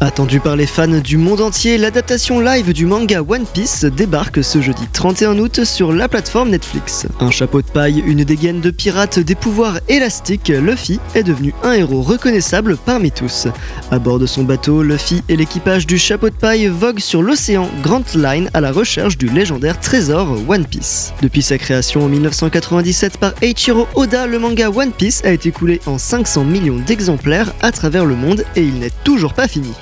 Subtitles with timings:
[0.00, 4.60] Attendu par les fans du monde entier, l'adaptation live du manga One Piece débarque ce
[4.60, 7.06] jeudi 31 août sur la plateforme Netflix.
[7.20, 11.72] Un chapeau de paille, une dégaine de pirate, des pouvoirs élastiques, Luffy est devenu un
[11.72, 13.46] héros reconnaissable parmi tous.
[13.90, 17.68] À bord de son bateau, Luffy et l'équipage du chapeau de paille voguent sur l'océan
[17.82, 21.12] Grand Line à la recherche du légendaire trésor One Piece.
[21.22, 25.80] Depuis sa création en 1997 par Eiichiro Oda, le manga One Piece a été coulé
[25.86, 29.72] en 500 millions d'exemplaires à travers le monde et il n'est toujours pas fini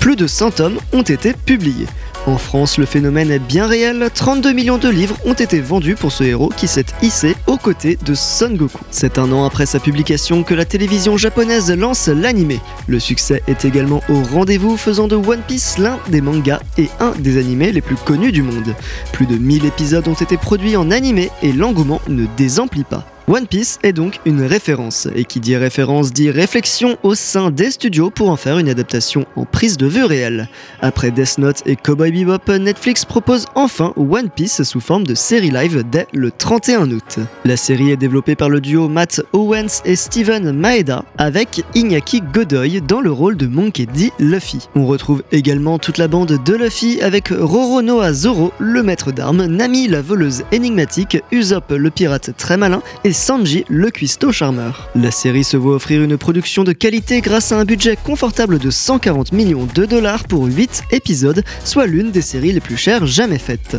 [0.00, 1.86] plus de 100 tomes ont été publiés.
[2.26, 6.12] En France, le phénomène est bien réel, 32 millions de livres ont été vendus pour
[6.12, 8.78] ce héros qui s'est hissé aux côtés de Son Goku.
[8.92, 12.58] C'est un an après sa publication que la télévision japonaise lance l'anime.
[12.86, 17.10] Le succès est également au rendez-vous, faisant de One Piece l'un des mangas et un
[17.18, 18.74] des animés les plus connus du monde.
[19.12, 23.11] Plus de 1000 épisodes ont été produits en animé et l'engouement ne désemplit pas.
[23.28, 27.70] One Piece est donc une référence, et qui dit référence dit réflexion au sein des
[27.70, 30.48] studios pour en faire une adaptation en prise de vue réelle.
[30.80, 35.50] Après Death Note et Cowboy Bebop, Netflix propose enfin One Piece sous forme de série
[35.50, 37.20] live dès le 31 août.
[37.44, 42.80] La série est développée par le duo Matt Owens et Steven Maeda, avec Iñaki Godoy
[42.80, 44.12] dans le rôle de Monkey D.
[44.18, 44.68] Luffy.
[44.74, 49.86] On retrouve également toute la bande de Luffy avec Roronoa Zoro, le maître d'armes, Nami
[49.86, 54.90] la voleuse énigmatique, Usopp le pirate très malin et Sanji, le cuistot charmeur.
[54.94, 58.70] La série se voit offrir une production de qualité grâce à un budget confortable de
[58.70, 63.38] 140 millions de dollars pour 8 épisodes, soit l'une des séries les plus chères jamais
[63.38, 63.76] faites.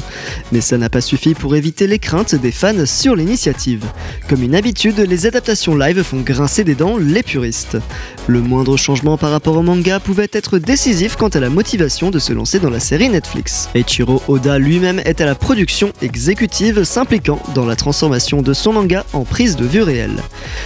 [0.51, 3.85] Mais ça n'a pas suffi pour éviter les craintes des fans sur l'initiative.
[4.29, 7.77] Comme une habitude, les adaptations live font grincer des dents les puristes.
[8.27, 12.19] Le moindre changement par rapport au manga pouvait être décisif quant à la motivation de
[12.19, 13.69] se lancer dans la série Netflix.
[13.75, 19.05] Eiichiro Oda lui-même est à la production exécutive s'impliquant dans la transformation de son manga
[19.23, 20.21] prise de vue réelle.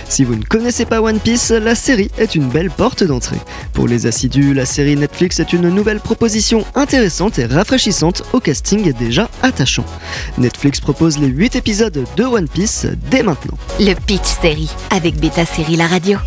[0.08, 3.38] Si vous ne connaissez pas One Piece, la série est une belle porte d'entrée.
[3.74, 8.94] Pour les assidus, la série Netflix est une nouvelle proposition intéressante et rafraîchissante au casting
[8.94, 9.86] déjà attachant.
[10.38, 13.58] Netflix propose les 8 épisodes de One Piece dès maintenant.
[13.80, 16.18] Le Pitch Série avec Beta Série La Radio.